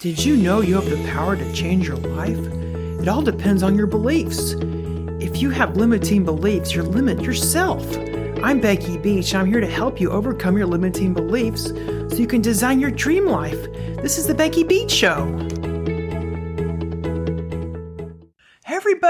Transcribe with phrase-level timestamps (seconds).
[0.00, 2.38] Did you know you have the power to change your life?
[3.02, 4.54] It all depends on your beliefs.
[5.20, 7.84] If you have limiting beliefs, you limit yourself.
[8.42, 12.26] I'm Becky Beach, and I'm here to help you overcome your limiting beliefs so you
[12.26, 13.70] can design your dream life.
[14.00, 15.26] This is the Becky Beach Show.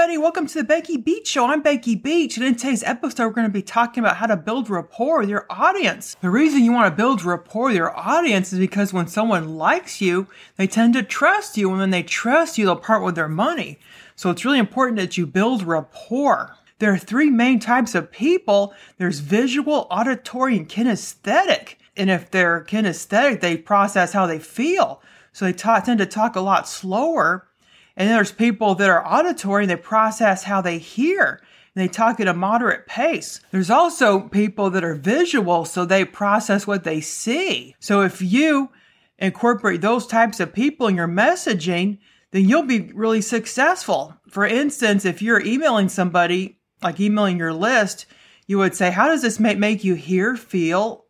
[0.01, 1.45] Everybody, welcome to the Becky Beach Show.
[1.45, 4.35] I'm Becky Beach, and in today's episode, we're going to be talking about how to
[4.35, 6.15] build rapport with your audience.
[6.21, 10.01] The reason you want to build rapport with your audience is because when someone likes
[10.01, 10.25] you,
[10.55, 13.77] they tend to trust you, and when they trust you, they'll part with their money.
[14.15, 16.55] So it's really important that you build rapport.
[16.79, 18.73] There are three main types of people.
[18.97, 21.75] There's visual, auditory, and kinesthetic.
[21.95, 25.03] And if they're kinesthetic, they process how they feel.
[25.31, 27.47] So they ta- tend to talk a lot slower
[27.95, 31.41] and then there's people that are auditory and they process how they hear
[31.75, 33.39] and they talk at a moderate pace.
[33.51, 37.75] There's also people that are visual, so they process what they see.
[37.79, 38.69] So if you
[39.17, 41.99] incorporate those types of people in your messaging,
[42.31, 44.17] then you'll be really successful.
[44.27, 48.05] For instance, if you're emailing somebody, like emailing your list,
[48.47, 51.05] you would say, How does this make, make you hear, feel,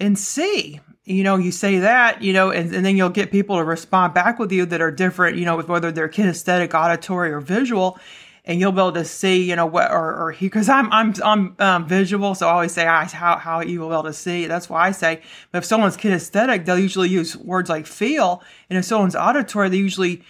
[0.00, 0.80] and see?
[1.04, 4.14] You know, you say that, you know, and, and then you'll get people to respond
[4.14, 7.98] back with you that are different, you know, with whether they're kinesthetic, auditory, or visual.
[8.44, 11.56] And you'll be able to see, you know, what or or because I'm I'm I'm
[11.58, 14.46] um, visual, so I always say I, how how you will be able to see.
[14.46, 15.20] That's why I say.
[15.52, 19.76] But if someone's kinesthetic, they'll usually use words like feel, and if someone's auditory, they
[19.76, 20.24] usually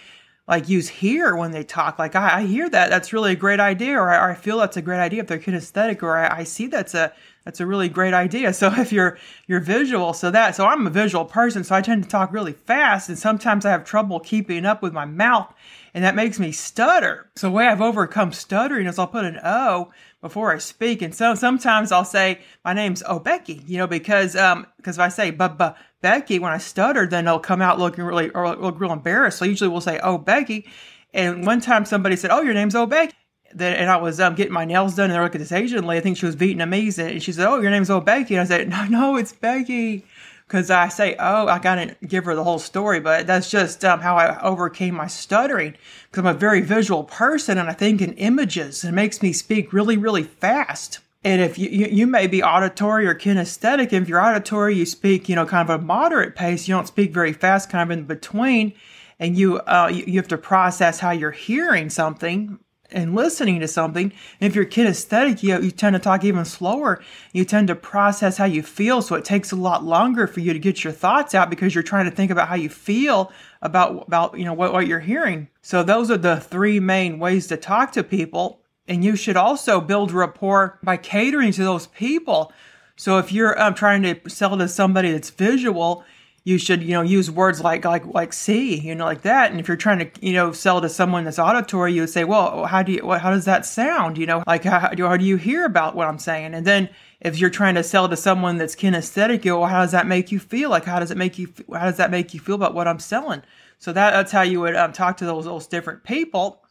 [0.47, 1.97] like use hear when they talk.
[1.97, 4.57] Like I, I hear that, that's really a great idea, or I, or I, feel
[4.57, 7.13] that's a great idea if they're kinesthetic, or I, I see that's a
[7.43, 8.53] that's a really great idea.
[8.53, 12.03] So if you're you're visual, so that so I'm a visual person, so I tend
[12.03, 15.53] to talk really fast, and sometimes I have trouble keeping up with my mouth,
[15.93, 17.29] and that makes me stutter.
[17.35, 21.15] So the way I've overcome stuttering is I'll put an O before I speak, and
[21.15, 25.09] so sometimes I'll say my name's Oh Becky, you know, because um because if I
[25.09, 28.93] say but Becky when I stutter, then it'll come out looking really or look real
[28.93, 29.39] embarrassed.
[29.39, 30.67] So usually we'll say Oh Becky,
[31.13, 33.15] and one time somebody said Oh your name's Oh Becky
[33.55, 35.85] that, and I was um, getting my nails done, and I looked at this Asian
[35.85, 35.99] lady.
[35.99, 38.45] I think she was Vietnamese, and she said, "Oh, your name's old Becky." And I
[38.45, 40.05] said, "No, no, it's Becky."
[40.47, 44.01] Because I say, "Oh," I gotta give her the whole story, but that's just um,
[44.01, 45.75] how I overcame my stuttering.
[46.09, 48.83] Because I'm a very visual person, and I think in images.
[48.83, 50.99] It makes me speak really, really fast.
[51.23, 55.29] And if you, you, you may be auditory or kinesthetic, if you're auditory, you speak,
[55.29, 56.67] you know, kind of a moderate pace.
[56.67, 58.73] You don't speak very fast, kind of in between
[59.21, 62.59] and you, uh, you, you have to process how you're hearing something
[62.91, 64.11] and listening to something.
[64.39, 67.01] If you're kinesthetic, you, you tend to talk even slower.
[67.33, 69.01] You tend to process how you feel.
[69.01, 71.83] So it takes a lot longer for you to get your thoughts out because you're
[71.83, 73.31] trying to think about how you feel
[73.61, 75.47] about, about, you know, what, what you're hearing.
[75.61, 78.61] So those are the three main ways to talk to people.
[78.87, 82.51] And you should also build rapport by catering to those people.
[82.95, 86.03] So if you're um, trying to sell to somebody that's visual,
[86.43, 89.51] you should you know use words like like like see you know like that.
[89.51, 92.23] And if you're trying to you know sell to someone that's auditory you would say
[92.23, 94.17] well how do you how does that sound?
[94.17, 96.53] You know like how, how do you hear about what i'm saying?
[96.53, 99.91] And then if you're trying to sell to someone that's kinesthetic you well, how does
[99.91, 100.69] that make you feel?
[100.71, 102.99] Like how does it make you how does that make you feel about what i'm
[102.99, 103.43] selling?
[103.77, 106.63] So that that's how you would um, talk to those those different people.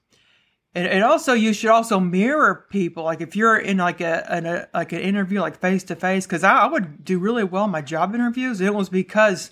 [0.73, 3.05] And, and also you should also mirror people.
[3.05, 6.45] Like if you're in like a, a like an interview like face to face because
[6.45, 8.61] I, I would do really well in my job interviews.
[8.61, 9.51] It was because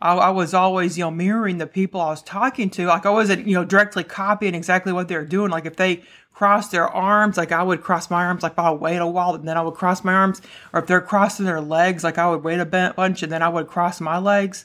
[0.00, 2.86] I, I, was always, you know, mirroring the people I was talking to.
[2.86, 5.50] Like I wasn't, you know, directly copying exactly what they were doing.
[5.50, 8.80] Like if they crossed their arms, like I would cross my arms, like I would
[8.80, 10.40] wait a while, and then I would cross my arms.
[10.72, 13.48] Or if they're crossing their legs, like I would wait a bunch, and then I
[13.48, 14.64] would cross my legs.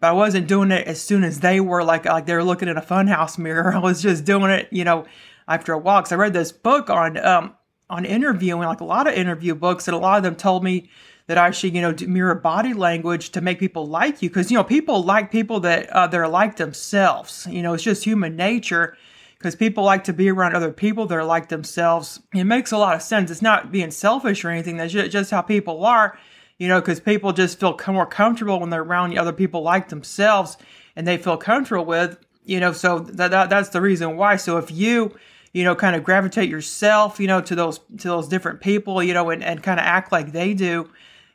[0.00, 2.68] But I wasn't doing it as soon as they were, like like they were looking
[2.68, 3.72] in a funhouse mirror.
[3.74, 5.06] I was just doing it, you know,
[5.48, 6.02] after a while.
[6.02, 7.54] Because I read this book on um
[7.88, 10.90] on interviewing, like a lot of interview books, and a lot of them told me
[11.28, 14.30] that actually, you know, mirror body language to make people like you.
[14.30, 17.46] Because, you know, people like people that, uh, that are like themselves.
[17.48, 18.96] You know, it's just human nature
[19.36, 22.18] because people like to be around other people that are like themselves.
[22.34, 23.30] It makes a lot of sense.
[23.30, 24.78] It's not being selfish or anything.
[24.78, 26.18] That's just how people are,
[26.56, 30.56] you know, because people just feel more comfortable when they're around other people like themselves
[30.96, 34.36] and they feel comfortable with, you know, so that, that that's the reason why.
[34.36, 35.14] So if you,
[35.52, 39.12] you know, kind of gravitate yourself, you know, to those to those different people, you
[39.12, 40.88] know, and, and kind of act like they do,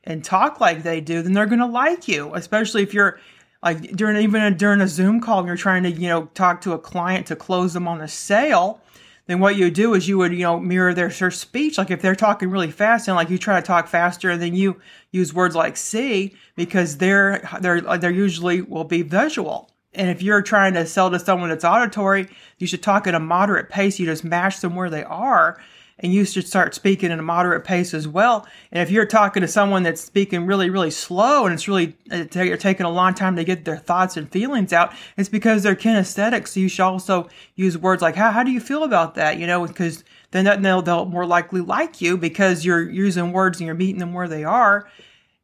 [0.03, 3.19] and talk like they do, then they're going to like you, especially if you're
[3.61, 6.73] like during even during a Zoom call and you're trying to, you know, talk to
[6.73, 8.81] a client to close them on a sale.
[9.25, 11.77] Then what you do is you would, you know, mirror their, their speech.
[11.77, 14.53] Like if they're talking really fast and like you try to talk faster and then
[14.53, 19.69] you use words like see because they're, they're, they're usually will be visual.
[19.93, 22.27] And if you're trying to sell to someone that's auditory,
[22.57, 23.97] you should talk at a moderate pace.
[23.97, 25.57] You just match them where they are
[25.99, 28.47] and you should start speaking at a moderate pace as well.
[28.71, 32.57] And if you're talking to someone that's speaking really, really slow and it's really you're
[32.57, 36.47] taking a long time to get their thoughts and feelings out, it's because they're kinesthetic.
[36.47, 39.37] So you should also use words like, how, how do you feel about that?
[39.37, 43.67] You know, because then they'll, they'll more likely like you because you're using words and
[43.67, 44.89] you're meeting them where they are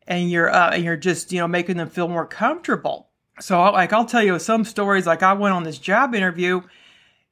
[0.07, 3.09] and you're, uh, and you're just, you know, making them feel more comfortable.
[3.39, 6.61] So like, I'll tell you some stories, like I went on this job interview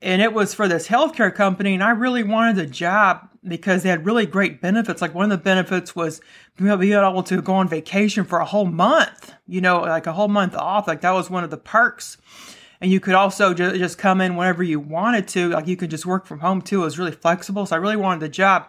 [0.01, 3.89] and it was for this healthcare company and i really wanted the job because they
[3.89, 5.01] had really great benefits.
[5.01, 6.21] Like one of the benefits was
[6.57, 10.27] being able to go on vacation for a whole month you know like a whole
[10.27, 10.87] month off.
[10.87, 12.17] Like that was one of the perks.
[12.79, 15.49] And you could also ju- just come in whenever you wanted to.
[15.49, 16.81] Like you could just work from home too.
[16.81, 18.67] It was really flexible so i really wanted the job.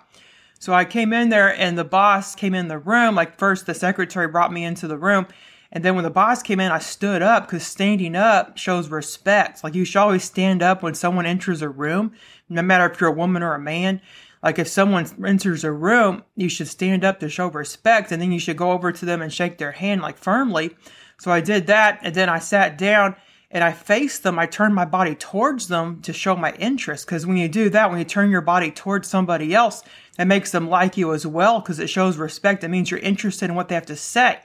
[0.59, 3.15] So i came in there and the boss came in the room.
[3.15, 5.27] Like first the secretary brought me into the room
[5.71, 9.63] and then when the boss came in, I stood up because standing up shows respect.
[9.63, 12.13] Like you should always stand up when someone enters a room,
[12.49, 14.01] no matter if you're a woman or a man.
[14.43, 18.33] Like if someone enters a room, you should stand up to show respect and then
[18.33, 20.75] you should go over to them and shake their hand like firmly.
[21.19, 23.17] So I did that and then I sat down
[23.51, 24.39] and I faced them.
[24.39, 27.05] I turned my body towards them to show my interest.
[27.05, 29.83] Because when you do that, when you turn your body towards somebody else,
[30.17, 32.65] that makes them like you as well because it shows respect.
[32.65, 34.39] It means you're interested in what they have to say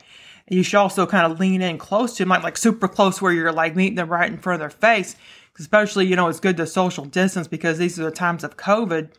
[0.50, 3.32] you should also kind of lean in close to them, like, like super close where
[3.32, 5.16] you're like meeting them right in front of their face.
[5.60, 9.10] Especially, you know, it's good to social distance because these are the times of COVID.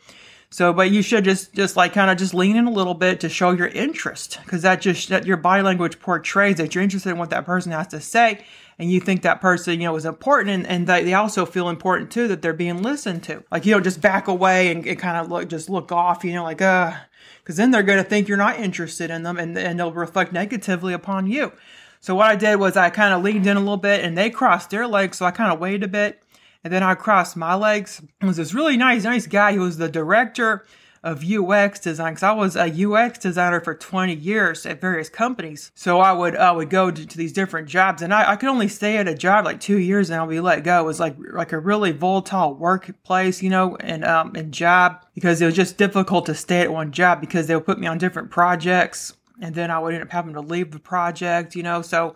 [0.51, 3.21] So, but you should just, just like kind of just lean in a little bit
[3.21, 7.11] to show your interest because that just, that your body language portrays that you're interested
[7.11, 8.45] in what that person has to say.
[8.79, 11.69] And you think that person, you know, is important and, and they, they also feel
[11.69, 13.45] important too that they're being listened to.
[13.51, 16.33] Like, you know, just back away and, and kind of look, just look off, you
[16.33, 16.93] know, like, uh,
[17.39, 20.33] because then they're going to think you're not interested in them and, and they'll reflect
[20.33, 21.53] negatively upon you.
[22.01, 24.29] So what I did was I kind of leaned in a little bit and they
[24.29, 25.19] crossed their legs.
[25.19, 26.23] So I kind of waited a bit
[26.65, 28.03] and then I crossed my legs.
[28.21, 29.53] It was this really nice, nice guy.
[29.53, 30.67] He was the director
[31.05, 35.71] of UX design because I was a UX designer for 20 years at various companies.
[35.75, 38.49] So I would I would go to, to these different jobs, and I, I, could
[38.49, 40.81] only stay at a job like two years, and I'll be let go.
[40.81, 45.43] It was like like a really volatile workplace, you know, and um and job because
[45.43, 47.99] it was just difficult to stay at one job because they would put me on
[47.99, 51.83] different projects, and then I would end up having to leave the project, you know.
[51.83, 52.15] So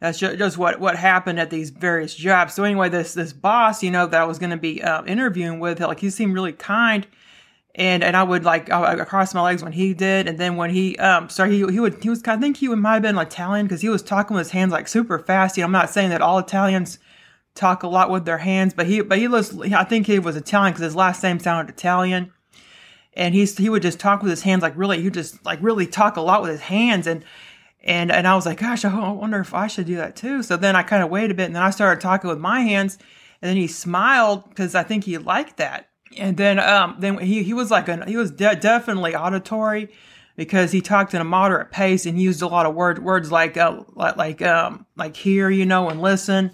[0.00, 2.54] that's just, what what happened at these various jobs.
[2.54, 5.60] So anyway, this this boss, you know, that I was going to be uh, interviewing
[5.60, 7.06] with, like he seemed really kind
[7.74, 10.56] and and I would like I, I cross my legs when he did, and then
[10.56, 13.02] when he um sorry he he would he was I think he would might have
[13.02, 15.56] been Italian because he was talking with his hands like super fast.
[15.56, 16.98] You know, I'm not saying that all Italians
[17.54, 20.36] talk a lot with their hands, but he but he was I think he was
[20.36, 22.32] Italian because his last name sounded Italian,
[23.14, 25.60] and he's he would just talk with his hands like really he would just like
[25.62, 27.24] really talk a lot with his hands and.
[27.82, 30.42] And and I was like, gosh, I wonder if I should do that too.
[30.42, 32.60] So then I kind of waited a bit, and then I started talking with my
[32.60, 32.98] hands,
[33.40, 37.42] and then he smiled because I think he liked that and then um then he
[37.42, 39.88] he was like an he was de- definitely auditory
[40.36, 43.56] because he talked in a moderate pace and used a lot of word words like
[43.56, 46.50] uh, like like um like hear you know and listen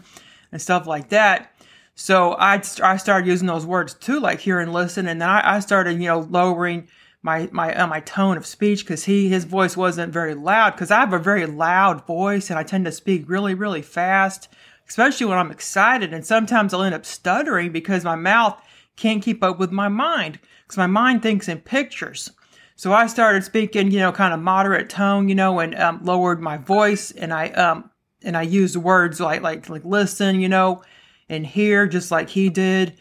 [0.52, 1.52] and stuff like that.
[1.94, 5.56] So I I started using those words too, like hear and listen, and then I,
[5.56, 6.88] I started you know lowering
[7.22, 10.90] my my uh, my tone of speech because he his voice wasn't very loud because
[10.90, 14.48] I have a very loud voice and I tend to speak really really fast,
[14.88, 18.60] especially when I'm excited, and sometimes I'll end up stuttering because my mouth
[18.96, 22.31] can't keep up with my mind because my mind thinks in pictures.
[22.75, 26.40] So I started speaking, you know, kind of moderate tone, you know, and um, lowered
[26.40, 27.90] my voice, and I um
[28.22, 30.82] and I used words like like like listen, you know,
[31.28, 32.94] and hear, just like he did,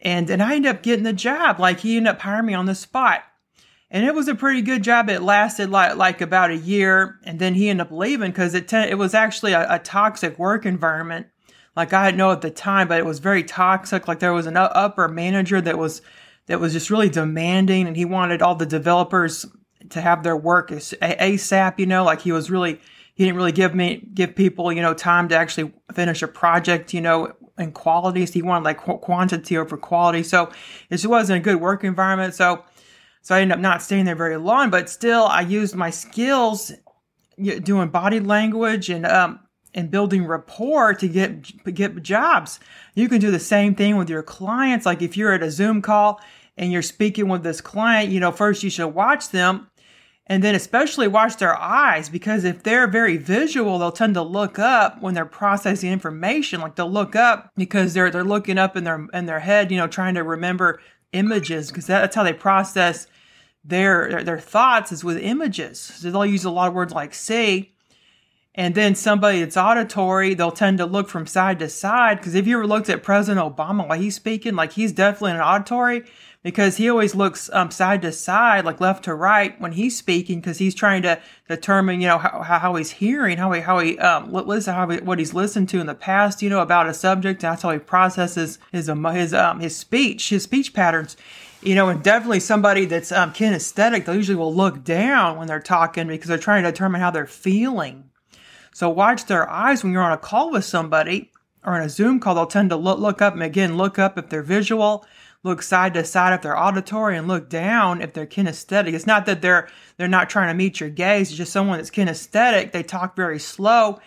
[0.00, 1.58] and and I ended up getting the job.
[1.58, 3.24] Like he ended up hiring me on the spot,
[3.90, 5.08] and it was a pretty good job.
[5.08, 8.68] It lasted like like about a year, and then he ended up leaving because it
[8.68, 11.28] te- it was actually a, a toxic work environment
[11.76, 14.06] like I didn't know at the time, but it was very toxic.
[14.06, 16.02] Like there was an upper manager that was
[16.46, 19.46] that was just really demanding, and he wanted all the developers
[19.90, 21.78] to have their work as ASAP.
[21.78, 22.80] You know, like he was really
[23.14, 26.94] he didn't really give me give people you know time to actually finish a project.
[26.94, 28.26] You know, in quality.
[28.26, 30.22] So he wanted like quantity over quality.
[30.22, 30.44] So
[30.90, 32.34] it just wasn't a good work environment.
[32.34, 32.64] So
[33.22, 34.70] so I ended up not staying there very long.
[34.70, 36.72] But still, I used my skills
[37.62, 39.40] doing body language and um,
[39.74, 42.60] and building rapport to get get jobs.
[42.94, 44.86] You can do the same thing with your clients.
[44.86, 46.20] Like if you're at a Zoom call
[46.56, 49.68] and you're speaking with this client, you know, first you should watch them
[50.26, 54.58] and then especially watch their eyes because if they're very visual, they'll tend to look
[54.58, 56.60] up when they're processing information.
[56.60, 59.76] Like they'll look up because they're they're looking up in their in their head, you
[59.76, 60.80] know, trying to remember
[61.12, 63.06] images because that's how they process
[63.64, 65.78] their, their their thoughts is with images.
[65.78, 67.73] So they'll use a lot of words like see
[68.56, 72.18] And then somebody that's auditory, they'll tend to look from side to side.
[72.18, 75.40] Because if you ever looked at President Obama while he's speaking, like he's definitely an
[75.40, 76.04] auditory
[76.44, 80.38] because he always looks um, side to side, like left to right when he's speaking,
[80.38, 83.98] because he's trying to determine, you know, how, how he's hearing, how he how he
[83.98, 86.94] um, listen, how he, what he's listened to in the past, you know, about a
[86.94, 87.40] subject.
[87.40, 91.16] That's how he processes his um, his um his speech, his speech patterns.
[91.62, 95.60] You know, and definitely somebody that's um, kinesthetic, they usually will look down when they're
[95.60, 98.10] talking because they're trying to determine how they're feeling.
[98.74, 101.32] So watch their eyes when you're on a call with somebody
[101.64, 102.34] or in a Zoom call.
[102.34, 105.06] They'll tend to look, look up and again look up if they're visual
[105.44, 108.94] look side to side if they're auditory and look down if they're kinesthetic.
[108.94, 111.28] It's not that they're they're not trying to meet your gaze.
[111.28, 112.72] It's just someone that's kinesthetic.
[112.72, 114.00] They talk very slow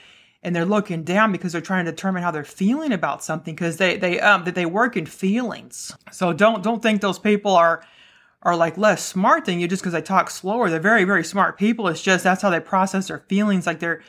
[0.44, 3.78] and they're looking down because they're trying to determine how they're feeling about something because
[3.78, 5.96] they they um that they work in feelings.
[6.12, 7.86] So don't don't think those people are
[8.42, 10.70] are like less smart than you just because they talk slower.
[10.70, 11.88] They're very very smart people.
[11.88, 13.68] It's just that's how they process their feelings.
[13.68, 14.02] Like they're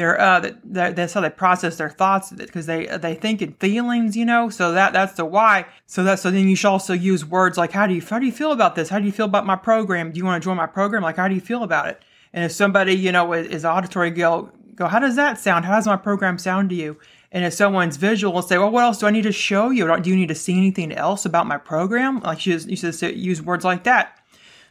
[0.00, 4.16] they're uh that, that's how they process their thoughts because they they think in feelings
[4.16, 4.48] you know?
[4.48, 5.66] So that that's the why.
[5.86, 8.24] So that so then you should also use words like how do you how do
[8.24, 8.88] you feel about this?
[8.88, 10.10] How do you feel about my program?
[10.10, 11.02] Do you want to join my program?
[11.02, 12.02] Like how do you feel about it?
[12.32, 15.66] And if somebody you know is, is auditory go go how does that sound?
[15.66, 16.98] How does my program sound to you?
[17.30, 19.94] And if someone's visual say well what else do i need to show you?
[20.00, 22.20] Do you need to see anything else about my program?
[22.20, 24.16] Like you, you should use words like that.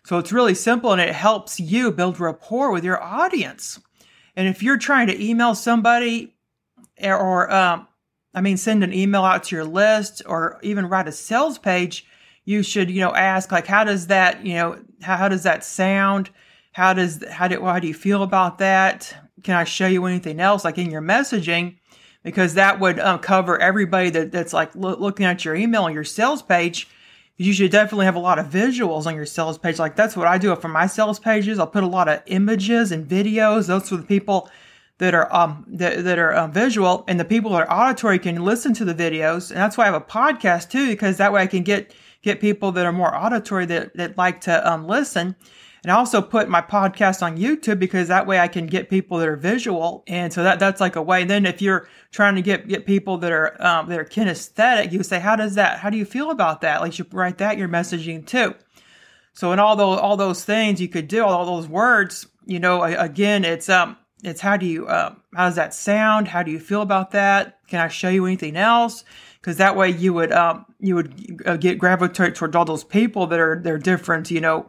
[0.04, 3.80] So it's really simple and it helps you build rapport with your audience
[4.36, 6.36] and if you're trying to email somebody
[7.02, 7.88] or, um,
[8.34, 12.06] I mean, send an email out to your list or even write a sales page,
[12.46, 15.64] you should, you know, ask like, how does that, you know, how, how does that
[15.64, 16.30] sound?
[16.72, 19.16] How does, how do, how do you feel about that?
[19.44, 21.78] Can I show you anything else like in your messaging?
[22.24, 25.94] Because that would um, cover everybody that, that's like lo- looking at your email on
[25.94, 26.88] your sales page
[27.40, 29.80] you should definitely have a lot of visuals on your sales page.
[29.80, 31.58] Like that's what I do for my sales pages.
[31.58, 33.68] I'll put a lot of images and videos.
[33.68, 34.52] Those for the people
[34.98, 38.44] that are um that, that are um, visual, and the people that are auditory can
[38.44, 39.52] listen to the videos.
[39.52, 42.42] And that's why I have a podcast too, because that way I can get get
[42.42, 45.38] people that are more auditory that that like to um listen.
[45.84, 49.18] And I also put my podcast on YouTube because that way I can get people
[49.18, 50.04] that are visual.
[50.08, 51.22] And so that, that's like a way.
[51.22, 54.92] And then if you're trying to get, get people that are, um, that are kinesthetic,
[54.92, 56.82] you say, how does that, how do you feel about that?
[56.82, 58.56] Like you write that your messaging too.
[59.34, 62.84] So in all those, all those things you could do, all those words, you know,
[62.84, 66.28] again, it's, um, it's how do you, uh, how does that sound?
[66.28, 67.60] How do you feel about that?
[67.68, 69.06] Can I show you anything else?
[69.40, 73.28] Because that way you would, um, you would uh, get gravitate towards all those people
[73.28, 74.68] that are, they're different, you know,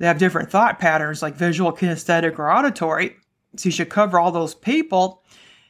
[0.00, 3.16] they have different thought patterns like visual, kinesthetic, or auditory.
[3.56, 5.22] So you should cover all those people,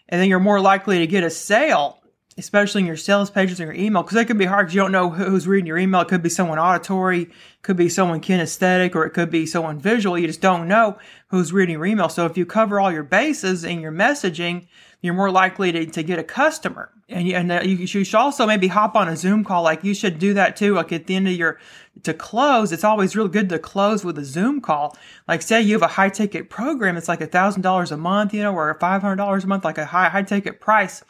[0.09, 1.99] and then you're more likely to get a sale,
[2.39, 4.83] especially in your sales pages and your email, because it can be hard because you
[4.83, 6.03] don't know who's reading your email.
[6.03, 7.29] It could be someone auditory,
[7.63, 10.17] could be someone kinesthetic, or it could be someone visual.
[10.17, 10.97] You just don't know
[11.29, 12.09] who's reading your email.
[12.09, 14.69] So if you cover all your bases in your messaging,
[15.01, 16.93] you're more likely to, to get a customer.
[17.09, 19.63] And, and you should also maybe hop on a Zoom call.
[19.63, 20.75] Like you should do that too.
[20.75, 21.59] Like at the end of your
[22.03, 24.97] to close, it's always real good to close with a Zoom call.
[25.29, 28.35] Like say you have a high ticket program, it's like a thousand dollars a month,
[28.35, 31.05] you know, or five hundred dollars a month, like a high high ticket price.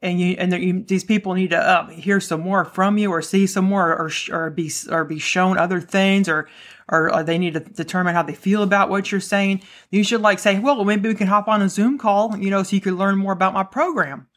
[0.00, 3.20] And you and you, these people need to uh, hear some more from you, or
[3.20, 6.48] see some more, or or be or be shown other things, or
[6.88, 9.60] or they need to determine how they feel about what you're saying.
[9.90, 12.62] You should like say, well, maybe we can hop on a Zoom call, you know,
[12.62, 14.27] so you can learn more about my program.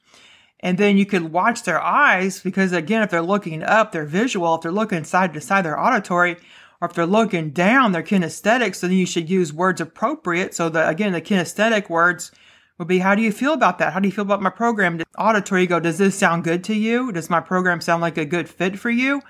[0.63, 4.55] And then you could watch their eyes because again, if they're looking up, they're visual.
[4.55, 6.37] If they're looking side to side, they're auditory.
[6.79, 8.75] Or if they're looking down, they're kinesthetic.
[8.75, 10.53] So then you should use words appropriate.
[10.53, 12.31] So the, again, the kinesthetic words
[12.77, 13.93] would be, how do you feel about that?
[13.93, 14.99] How do you feel about my program?
[15.17, 17.11] Auditory, go, does this sound good to you?
[17.11, 19.21] Does my program sound like a good fit for you?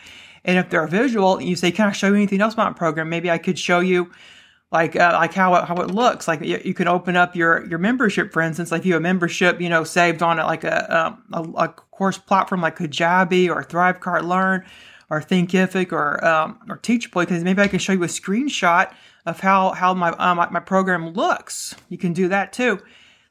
[0.46, 3.10] And if they're visual, you say, can I show you anything else about my program?
[3.10, 4.12] Maybe I could show you
[4.72, 6.28] like uh, like how it, how it looks.
[6.28, 8.72] Like you, you, can open up your your membership, for instance.
[8.72, 11.68] Like you have a membership, you know, saved on it like a, um, a, a
[11.68, 14.66] course platform like Kajabi or Thrivecart Learn
[15.10, 17.22] or Thinkific or um, or Teachable.
[17.22, 18.94] Because maybe I can show you a screenshot
[19.26, 21.76] of how how my, uh, my, my program looks.
[21.90, 22.80] You can do that too.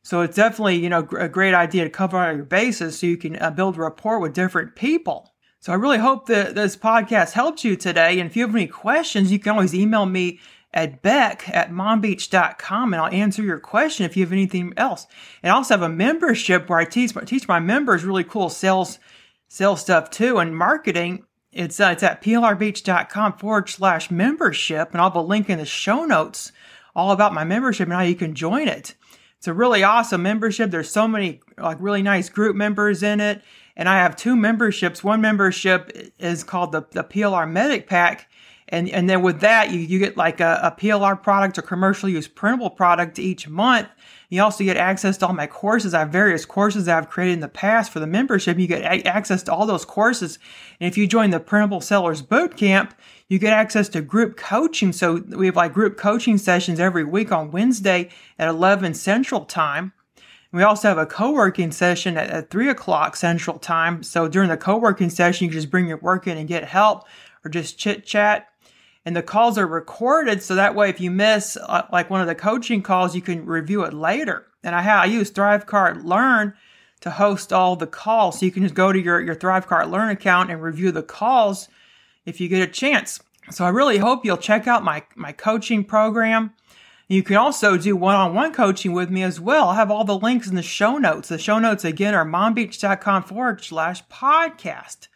[0.02, 3.16] So it's definitely you know a great idea to cover all your bases so you
[3.16, 5.32] can uh, build rapport with different people.
[5.62, 8.18] So I really hope that this podcast helped you today.
[8.18, 10.40] And if you have any questions, you can always email me
[10.72, 15.06] at beck at mombeach.com and I'll answer your question if you have anything else.
[15.42, 18.98] And I also have a membership where I teach, teach my members really cool sales,
[19.48, 21.24] sales stuff too and marketing.
[21.52, 24.92] It's, uh, it's at plrbeach.com forward slash membership.
[24.92, 26.52] And I'll have a link in the show notes
[26.94, 28.94] all about my membership and how you can join it.
[29.38, 30.70] It's a really awesome membership.
[30.70, 33.42] There's so many like really nice group members in it.
[33.74, 35.02] And I have two memberships.
[35.02, 38.28] One membership is called the, the PLR Magic Pack
[38.70, 42.08] and, and then with that, you, you get like a, a PLR product or commercial
[42.08, 43.88] use printable product each month.
[44.28, 45.92] You also get access to all my courses.
[45.92, 48.58] I have various courses that I've created in the past for the membership.
[48.58, 50.38] You get a- access to all those courses.
[50.78, 52.92] And if you join the Printable Sellers Bootcamp,
[53.28, 54.92] you get access to group coaching.
[54.92, 59.92] So we have like group coaching sessions every week on Wednesday at 11 Central Time.
[60.52, 64.02] We also have a co-working session at, at 3 o'clock Central Time.
[64.04, 67.04] So during the co-working session, you can just bring your work in and get help
[67.44, 68.48] or just chit chat.
[69.04, 70.42] And the calls are recorded.
[70.42, 73.46] So that way, if you miss uh, like one of the coaching calls, you can
[73.46, 74.46] review it later.
[74.62, 76.54] And I, I use ThriveCart Learn
[77.00, 78.38] to host all the calls.
[78.38, 81.68] So you can just go to your, your ThriveCart Learn account and review the calls
[82.26, 83.20] if you get a chance.
[83.50, 86.52] So I really hope you'll check out my, my coaching program.
[87.08, 89.70] You can also do one-on-one coaching with me as well.
[89.70, 91.28] I have all the links in the show notes.
[91.28, 95.08] The show notes again are mombeach.com forward slash podcast.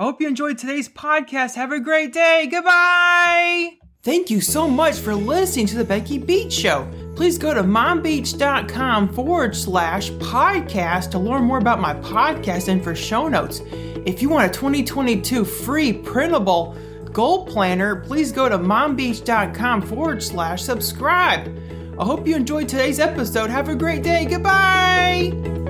[0.00, 1.56] I hope you enjoyed today's podcast.
[1.56, 2.48] Have a great day.
[2.50, 3.72] Goodbye.
[4.02, 6.90] Thank you so much for listening to the Becky Beach Show.
[7.16, 12.94] Please go to mombeach.com forward slash podcast to learn more about my podcast and for
[12.94, 13.60] show notes.
[14.06, 16.74] If you want a 2022 free printable
[17.12, 21.54] goal planner, please go to mombeach.com forward slash subscribe.
[22.00, 23.50] I hope you enjoyed today's episode.
[23.50, 24.24] Have a great day.
[24.24, 25.69] Goodbye.